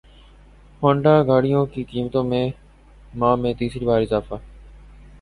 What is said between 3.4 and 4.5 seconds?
میں تیسری بار اضافہ